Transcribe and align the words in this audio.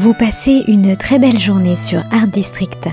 Vous 0.00 0.14
passez 0.14 0.62
une 0.68 0.96
très 0.96 1.18
belle 1.18 1.40
journée 1.40 1.74
sur 1.74 2.04
Art 2.12 2.28
District. 2.28 2.88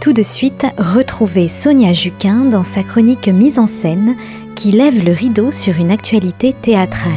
Tout 0.00 0.14
de 0.14 0.22
suite, 0.22 0.64
retrouvez 0.78 1.48
Sonia 1.48 1.92
Juquin 1.92 2.46
dans 2.46 2.62
sa 2.62 2.82
chronique 2.82 3.28
mise 3.28 3.58
en 3.58 3.66
scène 3.66 4.16
qui 4.54 4.70
lève 4.70 5.04
le 5.04 5.12
rideau 5.12 5.52
sur 5.52 5.76
une 5.76 5.90
actualité 5.90 6.54
théâtrale. 6.54 7.12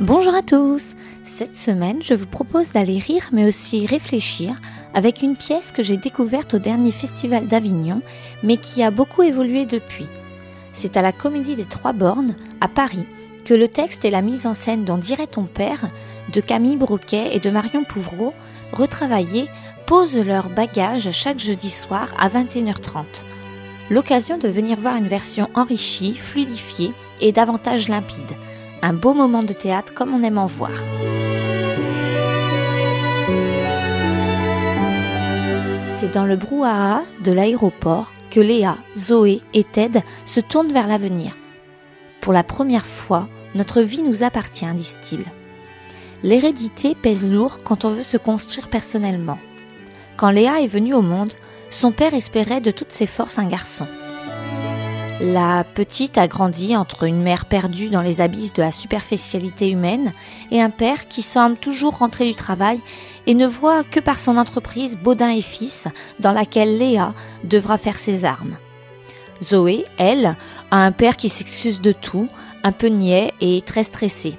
Bonjour 0.00 0.36
à 0.36 0.42
tous 0.42 0.94
Cette 1.24 1.56
semaine, 1.56 2.04
je 2.04 2.14
vous 2.14 2.26
propose 2.26 2.70
d'aller 2.70 2.98
rire 3.00 3.30
mais 3.32 3.48
aussi 3.48 3.84
réfléchir 3.84 4.60
avec 4.94 5.22
une 5.22 5.34
pièce 5.34 5.72
que 5.72 5.82
j'ai 5.82 5.96
découverte 5.96 6.54
au 6.54 6.60
dernier 6.60 6.92
festival 6.92 7.48
d'Avignon 7.48 8.00
mais 8.44 8.58
qui 8.58 8.84
a 8.84 8.92
beaucoup 8.92 9.24
évolué 9.24 9.66
depuis. 9.66 10.06
C'est 10.72 10.96
à 10.96 11.02
la 11.02 11.12
Comédie 11.12 11.54
des 11.54 11.64
Trois 11.64 11.92
Bornes, 11.92 12.34
à 12.60 12.68
Paris, 12.68 13.06
que 13.44 13.54
le 13.54 13.68
texte 13.68 14.04
et 14.04 14.10
la 14.10 14.22
mise 14.22 14.46
en 14.46 14.54
scène 14.54 14.84
dont 14.84 14.98
dirait 14.98 15.26
ton 15.26 15.44
père, 15.44 15.88
de 16.32 16.40
Camille 16.40 16.76
Broquet 16.76 17.34
et 17.34 17.40
de 17.40 17.50
Marion 17.50 17.84
Pouvreau, 17.84 18.32
retravaillés, 18.72 19.48
posent 19.86 20.18
leur 20.18 20.48
bagage 20.48 21.10
chaque 21.12 21.38
jeudi 21.38 21.70
soir 21.70 22.08
à 22.18 22.28
21h30. 22.28 23.04
L'occasion 23.90 24.38
de 24.38 24.48
venir 24.48 24.78
voir 24.78 24.96
une 24.96 25.08
version 25.08 25.50
enrichie, 25.54 26.14
fluidifiée 26.14 26.92
et 27.20 27.32
davantage 27.32 27.88
limpide. 27.88 28.36
Un 28.80 28.94
beau 28.94 29.12
moment 29.12 29.42
de 29.42 29.52
théâtre 29.52 29.92
comme 29.92 30.14
on 30.14 30.22
aime 30.22 30.38
en 30.38 30.46
voir. 30.46 30.70
C'est 35.98 36.12
dans 36.12 36.24
le 36.24 36.36
brouhaha 36.36 37.02
de 37.22 37.32
l'aéroport 37.32 38.12
que 38.32 38.40
Léa, 38.40 38.78
Zoé 38.96 39.42
et 39.52 39.62
Ted 39.62 40.02
se 40.24 40.40
tournent 40.40 40.72
vers 40.72 40.86
l'avenir. 40.86 41.36
Pour 42.22 42.32
la 42.32 42.42
première 42.42 42.86
fois, 42.86 43.28
notre 43.54 43.82
vie 43.82 44.00
nous 44.00 44.22
appartient, 44.22 44.72
disent-ils. 44.72 45.26
L'hérédité 46.22 46.94
pèse 46.94 47.30
lourd 47.30 47.58
quand 47.62 47.84
on 47.84 47.90
veut 47.90 48.02
se 48.02 48.16
construire 48.16 48.70
personnellement. 48.70 49.38
Quand 50.16 50.30
Léa 50.30 50.62
est 50.62 50.66
venue 50.66 50.94
au 50.94 51.02
monde, 51.02 51.34
son 51.68 51.92
père 51.92 52.14
espérait 52.14 52.62
de 52.62 52.70
toutes 52.70 52.92
ses 52.92 53.06
forces 53.06 53.38
un 53.38 53.46
garçon. 53.46 53.86
La 55.24 55.62
petite 55.62 56.18
a 56.18 56.26
grandi 56.26 56.76
entre 56.76 57.04
une 57.04 57.22
mère 57.22 57.44
perdue 57.46 57.90
dans 57.90 58.00
les 58.00 58.20
abysses 58.20 58.54
de 58.54 58.62
la 58.62 58.72
superficialité 58.72 59.70
humaine 59.70 60.10
et 60.50 60.60
un 60.60 60.68
père 60.68 61.06
qui 61.06 61.22
semble 61.22 61.56
toujours 61.58 61.98
rentrer 61.98 62.26
du 62.26 62.34
travail 62.34 62.80
et 63.28 63.36
ne 63.36 63.46
voit 63.46 63.84
que 63.84 64.00
par 64.00 64.18
son 64.18 64.36
entreprise 64.36 64.98
Baudin 64.98 65.30
et 65.30 65.40
Fils 65.40 65.86
dans 66.18 66.32
laquelle 66.32 66.76
Léa 66.76 67.14
devra 67.44 67.78
faire 67.78 68.00
ses 68.00 68.24
armes. 68.24 68.56
Zoé, 69.40 69.84
elle, 69.96 70.36
a 70.72 70.78
un 70.84 70.90
père 70.90 71.16
qui 71.16 71.28
s'excuse 71.28 71.80
de 71.80 71.92
tout, 71.92 72.26
un 72.64 72.72
peu 72.72 72.88
niais 72.88 73.32
et 73.40 73.62
très 73.62 73.84
stressé. 73.84 74.36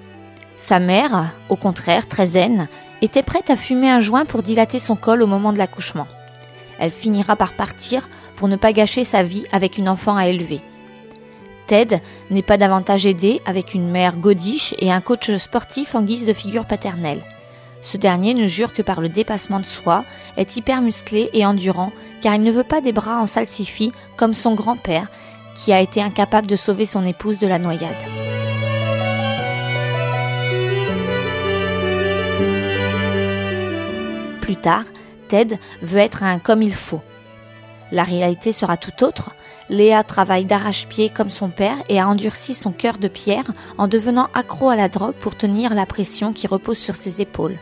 Sa 0.58 0.80
mère, 0.80 1.32
au 1.48 1.56
contraire, 1.56 2.10
très 2.10 2.26
zen, 2.26 2.68
était 3.02 3.24
prête 3.24 3.50
à 3.50 3.56
fumer 3.56 3.90
un 3.90 4.02
joint 4.02 4.26
pour 4.26 4.44
dilater 4.44 4.80
son 4.80 4.98
col 4.98 5.22
au 5.22 5.28
moment 5.28 5.54
de 5.54 5.60
l'accouchement. 5.60 6.08
Elle 6.78 6.92
finira 6.92 7.38
par 7.38 7.54
partir 7.54 8.10
pour 8.36 8.50
ne 8.50 8.58
pas 8.58 8.74
gâcher 8.74 9.06
sa 9.06 9.24
vie 9.24 9.46
avec 9.54 9.78
une 9.78 9.88
enfant 9.88 10.18
à 10.18 10.28
élever. 10.28 10.60
Ted 11.68 12.02
n'est 12.30 12.42
pas 12.42 12.58
davantage 12.58 13.06
aidé 13.06 13.42
avec 13.46 13.74
une 13.74 13.90
mère 13.90 14.18
godiche 14.18 14.76
et 14.80 14.92
un 14.92 15.02
coach 15.02 15.32
sportif 15.38 15.96
en 15.96 16.02
guise 16.02 16.26
de 16.26 16.34
figure 16.34 16.66
paternelle. 16.66 17.24
Ce 17.82 17.98
dernier 17.98 18.34
ne 18.34 18.48
jure 18.48 18.74
que 18.74 18.82
par 18.82 19.02
le 19.02 19.10
dépassement 19.10 19.60
de 19.60 19.66
soi, 19.66 20.06
est 20.38 20.56
hyper 20.56 20.82
musclé 20.82 21.30
et 21.34 21.46
endurant, 21.46 21.92
car 22.22 22.34
il 22.34 22.42
ne 22.42 22.52
veut 22.52 22.64
pas 22.64 22.82
des 22.82 22.94
bras 22.94 23.20
en 23.20 23.28
salsifis 23.28 23.92
comme 24.16 24.34
son 24.34 24.56
grand-père, 24.56 25.08
qui 25.56 25.74
a 25.74 25.82
été 25.82 26.02
incapable 26.02 26.48
de 26.48 26.56
sauver 26.56 26.86
son 26.86 27.06
épouse 27.06 27.40
de 27.40 27.48
la 27.48 27.60
noyade. 27.60 27.94
Plus 34.42 34.56
tard, 34.56 34.86
Ted 35.28 35.60
veut 35.82 36.00
être 36.00 36.24
un 36.24 36.40
comme 36.40 36.62
il 36.62 36.74
faut. 36.74 37.02
La 37.94 38.02
réalité 38.02 38.52
sera 38.52 38.76
tout 38.76 39.04
autre. 39.04 39.36
Léa 39.70 40.04
travaille 40.04 40.46
d'arrache-pied 40.46 41.12
comme 41.12 41.30
son 41.30 41.50
père 41.50 41.78
et 41.90 42.00
a 42.00 42.08
endurci 42.08 42.56
son 42.56 42.72
cœur 42.72 42.98
de 42.98 43.08
pierre 43.08 43.46
en 43.78 43.88
devenant 43.88 44.30
accro 44.34 44.70
à 44.70 44.76
la 44.76 44.90
drogue 44.90 45.14
pour 45.14 45.36
tenir 45.36 45.76
la 45.76 45.86
pression 45.86 46.34
qui 46.34 46.48
repose 46.48 46.80
sur 46.80 46.96
ses 46.96 47.22
épaules. 47.22 47.60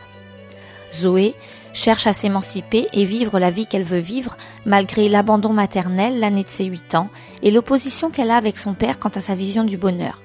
Zoé 0.94 1.34
cherche 1.74 2.06
à 2.06 2.14
s'émanciper 2.14 2.88
et 2.94 3.04
vivre 3.04 3.38
la 3.38 3.50
vie 3.50 3.66
qu'elle 3.66 3.84
veut 3.84 3.98
vivre 3.98 4.38
malgré 4.64 5.10
l'abandon 5.10 5.52
maternel 5.52 6.18
l'année 6.18 6.44
de 6.44 6.48
ses 6.48 6.64
8 6.64 6.94
ans 6.94 7.10
et 7.42 7.50
l'opposition 7.50 8.08
qu'elle 8.08 8.30
a 8.30 8.36
avec 8.38 8.58
son 8.58 8.72
père 8.72 8.98
quant 8.98 9.10
à 9.10 9.20
sa 9.20 9.34
vision 9.34 9.64
du 9.64 9.76
bonheur. 9.76 10.22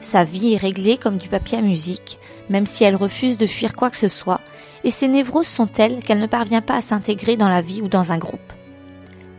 Sa 0.00 0.22
vie 0.22 0.54
est 0.54 0.58
réglée 0.58 0.96
comme 0.96 1.18
du 1.18 1.28
papier 1.28 1.58
à 1.58 1.62
musique, 1.62 2.20
même 2.50 2.66
si 2.66 2.84
elle 2.84 2.94
refuse 2.94 3.36
de 3.36 3.46
fuir 3.46 3.74
quoi 3.74 3.90
que 3.90 3.96
ce 3.96 4.06
soit, 4.08 4.40
et 4.84 4.90
ses 4.90 5.08
névroses 5.08 5.48
sont 5.48 5.66
telles 5.66 6.04
qu'elle 6.04 6.20
ne 6.20 6.28
parvient 6.28 6.62
pas 6.62 6.76
à 6.76 6.80
s'intégrer 6.80 7.36
dans 7.36 7.48
la 7.48 7.62
vie 7.62 7.82
ou 7.82 7.88
dans 7.88 8.12
un 8.12 8.18
groupe. 8.18 8.38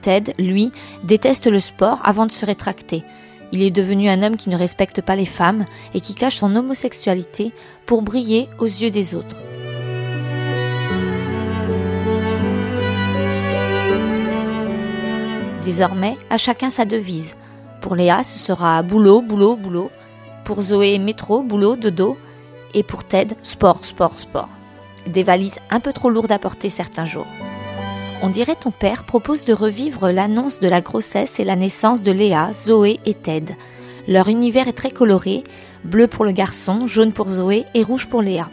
Ted, 0.06 0.36
lui, 0.38 0.72
déteste 1.04 1.48
le 1.48 1.60
sport 1.60 2.00
avant 2.04 2.28
de 2.28 2.32
se 2.32 2.46
rétracter. 2.46 3.04
Il 3.52 3.64
est 3.64 3.72
devenu 3.72 4.08
un 4.08 4.22
homme 4.22 4.38
qui 4.38 4.52
ne 4.52 4.56
respecte 4.56 5.02
pas 5.02 5.16
les 5.16 5.26
femmes 5.26 5.66
et 5.96 6.00
qui 6.00 6.14
cache 6.14 6.36
son 6.36 6.56
homosexualité 6.56 7.54
pour 7.88 8.04
briller 8.04 8.48
aux 8.60 8.66
yeux 8.66 8.92
des 8.92 9.16
autres. 9.16 9.42
Désormais, 15.64 16.18
à 16.30 16.38
chacun 16.38 16.70
sa 16.70 16.86
devise. 16.86 17.36
Pour 17.82 17.96
Léa, 17.96 18.22
ce 18.24 18.38
sera 18.38 18.84
boulot, 18.84 19.24
boulot, 19.24 19.56
boulot. 19.56 19.90
Pour 20.44 20.62
Zoé, 20.62 21.00
métro, 21.00 21.42
boulot, 21.42 21.78
dodo. 21.78 22.16
Et 22.76 22.84
pour 22.84 23.06
Ted, 23.06 23.36
sport, 23.42 23.84
sport, 23.84 24.20
sport. 24.20 24.50
Des 25.08 25.24
valises 25.24 25.58
un 25.72 25.80
peu 25.80 25.94
trop 25.94 26.12
lourdes 26.12 26.32
à 26.32 26.38
porter 26.38 26.70
certains 26.70 27.06
jours. 27.06 27.26
On 28.26 28.30
dirait 28.30 28.56
ton 28.56 28.72
père 28.72 29.04
propose 29.04 29.46
de 29.46 29.54
revivre 29.54 30.10
l'annonce 30.10 30.60
de 30.60 30.68
la 30.68 30.82
grossesse 30.82 31.40
et 31.40 31.44
la 31.44 31.56
naissance 31.56 32.02
de 32.02 32.12
Léa, 32.12 32.54
Zoé 32.54 33.00
et 33.06 33.14
Ted. 33.14 33.56
Leur 34.08 34.30
univers 34.30 34.68
est 34.68 34.74
très 34.74 34.90
coloré, 34.90 35.44
bleu 35.84 36.08
pour 36.08 36.26
le 36.26 36.32
garçon, 36.32 36.88
jaune 36.88 37.14
pour 37.14 37.30
Zoé 37.30 37.66
et 37.76 37.84
rouge 37.84 38.08
pour 38.08 38.24
Léa. 38.24 38.50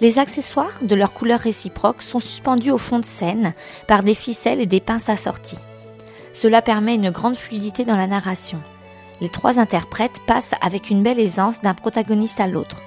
Les 0.00 0.18
accessoires 0.18 0.80
de 0.80 0.94
leurs 0.94 1.12
couleurs 1.12 1.40
réciproques 1.40 2.00
sont 2.00 2.18
suspendus 2.18 2.70
au 2.70 2.78
fond 2.78 2.98
de 2.98 3.04
scène 3.04 3.52
par 3.86 4.04
des 4.04 4.14
ficelles 4.14 4.62
et 4.62 4.66
des 4.66 4.80
pinces 4.80 5.10
assorties. 5.10 5.60
Cela 6.32 6.62
permet 6.62 6.94
une 6.94 7.10
grande 7.10 7.36
fluidité 7.36 7.84
dans 7.84 7.98
la 7.98 8.06
narration. 8.06 8.58
Les 9.20 9.28
trois 9.28 9.60
interprètes 9.60 10.20
passent 10.26 10.54
avec 10.62 10.88
une 10.88 11.02
belle 11.02 11.20
aisance 11.20 11.60
d'un 11.60 11.74
protagoniste 11.74 12.40
à 12.40 12.48
l'autre. 12.48 12.82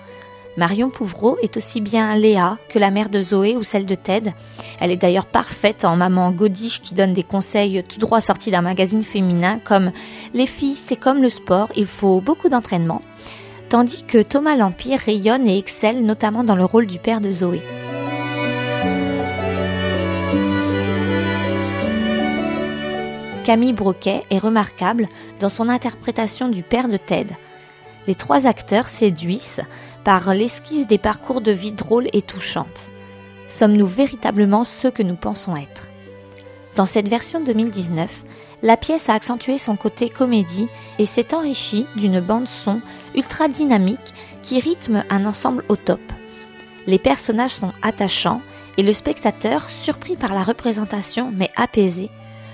Marion 0.57 0.89
Pouvreau 0.89 1.37
est 1.43 1.55
aussi 1.55 1.81
bien 1.81 2.15
Léa 2.15 2.57
que 2.67 2.79
la 2.79 2.89
mère 2.89 3.09
de 3.09 3.21
Zoé 3.21 3.55
ou 3.55 3.61
celle 3.61 3.85
de 3.85 3.93
Ted. 3.93 4.33
Elle 4.79 4.89
est 4.89 4.97
d'ailleurs 4.97 5.27
parfaite 5.27 5.85
en 5.85 5.95
maman 5.95 6.31
godiche 6.31 6.81
qui 6.81 6.95
donne 6.95 7.13
des 7.13 7.21
conseils 7.21 7.83
tout 7.87 7.99
droit 7.99 8.21
sortis 8.21 8.49
d'un 8.49 8.63
magazine 8.63 9.03
féminin 9.03 9.59
comme 9.63 9.91
Les 10.33 10.47
filles, 10.47 10.73
c'est 10.73 10.95
comme 10.95 11.21
le 11.21 11.29
sport, 11.29 11.69
il 11.75 11.85
faut 11.85 12.21
beaucoup 12.21 12.49
d'entraînement. 12.49 13.03
Tandis 13.69 14.03
que 14.03 14.23
Thomas 14.23 14.55
L'Empire 14.55 14.99
rayonne 14.99 15.47
et 15.47 15.59
excelle 15.59 16.03
notamment 16.03 16.43
dans 16.43 16.55
le 16.55 16.65
rôle 16.65 16.87
du 16.87 16.97
père 16.97 17.21
de 17.21 17.29
Zoé. 17.29 17.61
Camille 23.45 23.73
Broquet 23.73 24.23
est 24.31 24.39
remarquable 24.39 25.07
dans 25.39 25.49
son 25.49 25.69
interprétation 25.69 26.49
du 26.49 26.63
père 26.63 26.87
de 26.87 26.97
Ted. 26.97 27.37
Les 28.07 28.15
trois 28.15 28.47
acteurs 28.47 28.87
séduisent 28.87 29.61
par 30.03 30.33
l'esquisse 30.33 30.87
des 30.87 30.97
parcours 30.97 31.41
de 31.41 31.51
vie 31.51 31.73
drôles 31.73 32.07
et 32.13 32.21
touchantes. 32.21 32.91
Sommes-nous 33.49 33.87
véritablement 33.87 34.63
ceux 34.63 34.91
que 34.91 35.03
nous 35.03 35.15
pensons 35.15 35.55
être? 35.55 35.89
Dans 36.75 36.85
cette 36.85 37.09
version 37.09 37.41
2019, 37.41 38.09
la 38.63 38.77
pièce 38.77 39.09
a 39.09 39.13
accentué 39.13 39.57
son 39.57 39.75
côté 39.75 40.09
comédie 40.09 40.67
et 40.99 41.05
s'est 41.05 41.33
enrichie 41.33 41.85
d'une 41.95 42.21
bande 42.21 42.47
son 42.47 42.81
ultra 43.13 43.47
dynamique 43.47 44.13
qui 44.41 44.59
rythme 44.59 45.03
un 45.09 45.25
ensemble 45.25 45.63
au 45.69 45.75
top. 45.75 45.99
Les 46.87 46.99
personnages 46.99 47.51
sont 47.51 47.73
attachants 47.81 48.41
et 48.77 48.83
le 48.83 48.93
spectateur, 48.93 49.69
surpris 49.69 50.15
par 50.15 50.33
la 50.33 50.43
représentation 50.43 51.31
mais 51.35 51.51
apaisé, 51.55 52.09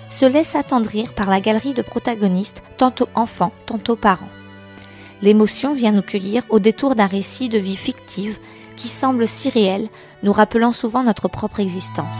se 0.10 0.26
laisse 0.26 0.56
attendrir 0.56 1.14
par 1.14 1.30
la 1.30 1.42
galerie 1.42 1.74
de 1.74 1.82
protagonistes, 1.82 2.64
tantôt 2.78 3.08
enfants, 3.14 3.52
tantôt 3.66 3.96
parents. 3.96 4.30
L'émotion 5.24 5.74
vient 5.74 5.94
nous 5.94 6.02
cueillir 6.02 6.44
au 6.50 6.60
détour 6.60 6.96
d'un 6.96 7.06
récit 7.08 7.48
de 7.48 7.58
vie 7.58 7.78
fictive 7.78 8.40
qui 8.75 8.90
semble 8.90 9.25
si 9.25 9.50
réel, 9.50 9.88
nous 10.22 10.34
rappelant 10.34 10.74
souvent 10.74 11.02
notre 11.02 11.30
propre 11.30 11.62
existence. 11.62 12.18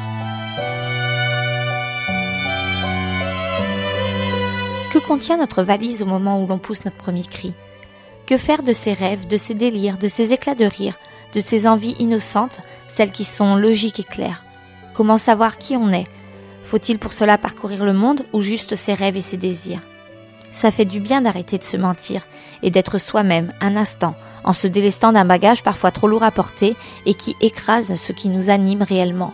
Que 4.94 5.00
contient 5.00 5.35
notre 5.35 5.63
valise 5.63 6.01
au 6.01 6.05
moment 6.05 6.41
où 6.41 6.47
l'on 6.47 6.59
pousse 6.59 6.85
notre 6.85 6.95
premier 6.95 7.25
cri? 7.25 7.53
Que 8.25 8.38
faire 8.38 8.63
de 8.63 8.71
ses 8.71 8.94
rêves, 8.94 9.27
de 9.27 9.35
ses 9.35 9.53
délires, 9.53 9.97
de 9.97 10.07
ses 10.07 10.31
éclats 10.31 10.55
de 10.55 10.63
rire, 10.63 10.97
de 11.33 11.41
ses 11.41 11.67
envies 11.67 11.97
innocentes, 12.00 12.61
celles 12.88 13.11
qui 13.11 13.25
sont 13.25 13.57
logiques 13.57 14.00
et 14.00 14.05
claires? 14.05 14.45
Comment 14.94 15.17
savoir 15.17 15.57
qui 15.57 15.75
on 15.75 15.91
est? 15.91 16.07
Faut-il 16.63 17.00
pour 17.00 17.11
cela 17.11 17.38
parcourir 17.38 17.83
le 17.83 17.91
monde 17.91 18.23
ou 18.31 18.39
juste 18.39 18.75
ses 18.75 18.94
rêves 18.94 19.17
et 19.17 19.21
ses 19.21 19.35
désirs? 19.35 19.81
Ça 20.53 20.69
fait 20.69 20.85
du 20.85 21.00
bien 21.00 21.21
d'arrêter 21.21 21.57
de 21.57 21.63
se 21.63 21.77
mentir 21.77 22.21
et 22.61 22.69
d'être 22.69 23.00
soi-même 23.00 23.51
un 23.59 23.75
instant 23.75 24.15
en 24.44 24.53
se 24.53 24.67
délestant 24.67 25.11
d'un 25.11 25.25
bagage 25.25 25.63
parfois 25.63 25.91
trop 25.91 26.07
lourd 26.07 26.23
à 26.23 26.31
porter 26.31 26.75
et 27.05 27.15
qui 27.15 27.35
écrase 27.41 27.95
ce 27.95 28.13
qui 28.13 28.29
nous 28.29 28.51
anime 28.51 28.83
réellement. 28.83 29.33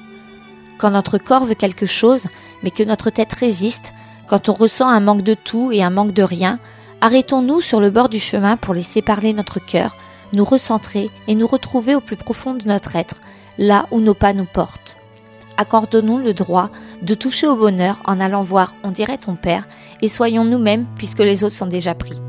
Quand 0.77 0.91
notre 0.91 1.17
corps 1.17 1.43
veut 1.43 1.55
quelque 1.55 1.85
chose, 1.85 2.27
mais 2.63 2.71
que 2.71 2.83
notre 2.83 3.09
tête 3.09 3.33
résiste, 3.33 3.93
quand 4.27 4.47
on 4.47 4.53
ressent 4.53 4.87
un 4.87 5.01
manque 5.01 5.23
de 5.23 5.33
tout 5.33 5.73
et 5.73 5.83
un 5.83 5.89
manque 5.89 6.13
de 6.13 6.23
rien, 6.23 6.57
arrêtons-nous 7.01 7.59
sur 7.59 7.81
le 7.81 7.89
bord 7.89 8.07
du 8.07 8.19
chemin 8.19 8.55
pour 8.55 8.73
laisser 8.73 9.01
parler 9.01 9.33
notre 9.33 9.59
cœur, 9.59 9.93
nous 10.31 10.45
recentrer 10.45 11.09
et 11.27 11.35
nous 11.35 11.47
retrouver 11.47 11.95
au 11.95 12.01
plus 12.01 12.15
profond 12.15 12.53
de 12.53 12.65
notre 12.65 12.95
être, 12.95 13.19
là 13.57 13.87
où 13.91 13.99
nos 13.99 14.13
pas 14.13 14.31
nous 14.31 14.45
portent. 14.45 14.97
Accordons-nous 15.57 16.19
le 16.19 16.33
droit 16.33 16.69
de 17.01 17.13
toucher 17.13 17.45
au 17.45 17.57
bonheur 17.57 17.97
en 18.05 18.21
allant 18.21 18.43
voir, 18.43 18.73
on 18.83 18.91
dirait 18.91 19.17
ton 19.17 19.35
père, 19.35 19.65
et 20.01 20.07
soyons 20.07 20.45
nous-mêmes 20.45 20.85
puisque 20.97 21.19
les 21.19 21.43
autres 21.43 21.55
sont 21.55 21.67
déjà 21.67 21.95
pris. 21.95 22.19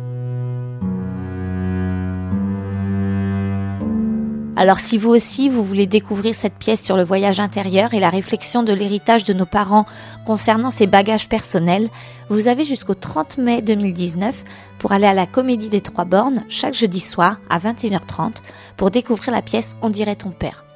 Alors 4.60 4.78
si 4.78 4.98
vous 4.98 5.08
aussi, 5.08 5.48
vous 5.48 5.64
voulez 5.64 5.86
découvrir 5.86 6.34
cette 6.34 6.52
pièce 6.52 6.84
sur 6.84 6.98
le 6.98 7.02
voyage 7.02 7.40
intérieur 7.40 7.94
et 7.94 7.98
la 7.98 8.10
réflexion 8.10 8.62
de 8.62 8.74
l'héritage 8.74 9.24
de 9.24 9.32
nos 9.32 9.46
parents 9.46 9.86
concernant 10.26 10.70
ces 10.70 10.86
bagages 10.86 11.30
personnels, 11.30 11.88
vous 12.28 12.46
avez 12.46 12.64
jusqu'au 12.64 12.92
30 12.92 13.38
mai 13.38 13.62
2019 13.62 14.44
pour 14.78 14.92
aller 14.92 15.06
à 15.06 15.14
la 15.14 15.24
Comédie 15.24 15.70
des 15.70 15.80
Trois 15.80 16.04
Bornes 16.04 16.44
chaque 16.50 16.74
jeudi 16.74 17.00
soir 17.00 17.40
à 17.48 17.58
21h30 17.58 18.42
pour 18.76 18.90
découvrir 18.90 19.32
la 19.32 19.40
pièce 19.40 19.76
On 19.80 19.88
dirait 19.88 20.16
ton 20.16 20.30
père. 20.30 20.69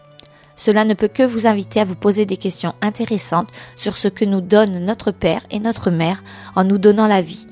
Cela 0.57 0.85
ne 0.85 0.95
peut 0.95 1.09
que 1.09 1.23
vous 1.23 1.47
inviter 1.47 1.81
à 1.81 1.85
vous 1.85 1.97
poser 1.97 2.27
des 2.27 2.37
questions 2.37 2.75
intéressantes 2.81 3.51
sur 3.77 3.97
ce 3.97 4.09
que 4.09 4.25
nous 4.25 4.41
donne 4.41 4.85
notre 4.85 5.11
père 5.11 5.45
et 5.51 5.59
notre 5.59 5.91
mère 5.91 6.23
en 6.55 6.65
nous 6.65 6.79
donnant 6.79 7.09
la 7.09 7.21
vie. 7.21 7.47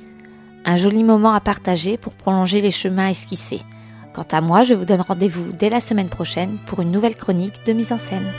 Un 0.65 0.77
joli 0.77 1.03
moment 1.03 1.33
à 1.33 1.41
partager 1.41 1.97
pour 1.97 2.15
prolonger 2.15 2.61
les 2.61 2.71
chemins 2.71 3.09
esquissés. 3.09 3.63
Quant 4.15 4.27
à 4.31 4.41
moi, 4.41 4.63
je 4.63 4.75
vous 4.75 4.85
donne 4.85 5.01
rendez-vous 5.01 5.53
dès 5.53 5.71
la 5.71 5.81
semaine 5.81 6.09
prochaine 6.09 6.59
pour 6.67 6.81
une 6.81 6.91
nouvelle 6.91 7.17
chronique 7.17 7.65
de 7.67 7.73
mise 7.73 7.93
en 7.93 7.99
scène. 7.99 8.31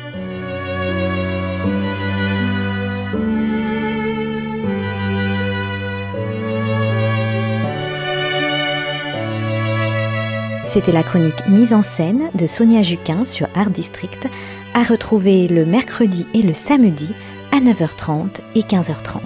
C'était 10.74 10.92
la 10.92 11.04
chronique 11.04 11.48
mise 11.48 11.72
en 11.72 11.84
scène 11.84 12.32
de 12.34 12.48
Sonia 12.48 12.82
Juquin 12.82 13.26
sur 13.26 13.48
Art 13.54 13.70
District, 13.70 14.28
à 14.74 14.82
retrouver 14.82 15.48
le 15.48 15.68
mercredi 15.68 16.26
et 16.34 16.42
le 16.42 16.52
samedi 16.52 17.14
à 17.52 17.60
9h30 17.60 18.40
et 18.56 18.62
15h30. 18.62 19.20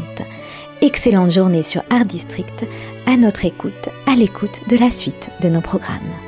Excellente 0.82 1.32
journée 1.32 1.64
sur 1.64 1.84
Art 1.90 2.04
District, 2.04 2.66
à 3.06 3.16
notre 3.16 3.46
écoute, 3.46 3.88
à 4.08 4.16
l'écoute 4.16 4.60
de 4.68 4.76
la 4.76 4.92
suite 4.92 5.30
de 5.40 5.48
nos 5.48 5.62
programmes. 5.62 6.27